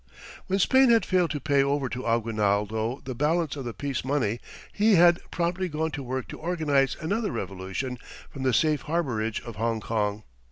When 0.47 0.57
Spain 0.57 0.89
had 0.89 1.05
failed 1.05 1.29
to 1.29 1.39
pay 1.39 1.61
over 1.61 1.87
to 1.87 2.07
Aguinaldo 2.07 3.01
the 3.05 3.13
balance 3.13 3.55
of 3.55 3.65
the 3.65 3.73
peace 3.75 4.03
money, 4.03 4.39
he 4.73 4.95
had 4.95 5.19
promptly 5.29 5.69
gone 5.69 5.91
to 5.91 6.01
work 6.01 6.27
to 6.29 6.39
organize 6.39 6.97
another 6.99 7.31
revolution 7.31 7.99
from 8.27 8.41
the 8.41 8.51
safe 8.51 8.81
harbourage 8.85 9.41
of 9.45 9.57
Hongkong. 9.57 10.23